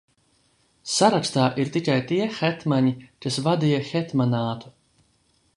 Sarakstā 0.93 1.43
ir 1.65 1.69
tikai 1.75 1.99
tie 2.13 2.19
hetmaņi, 2.39 2.97
kas 3.27 3.41
vadīja 3.49 3.85
Hetmanātu. 3.93 4.77